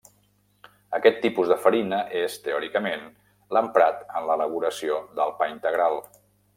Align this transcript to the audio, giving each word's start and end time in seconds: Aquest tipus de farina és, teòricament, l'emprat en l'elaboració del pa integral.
Aquest 0.99 1.19
tipus 1.25 1.51
de 1.51 1.57
farina 1.65 1.99
és, 2.23 2.39
teòricament, 2.47 3.05
l'emprat 3.57 4.03
en 4.17 4.29
l'elaboració 4.31 4.99
del 5.21 5.39
pa 5.43 5.55
integral. 5.57 6.05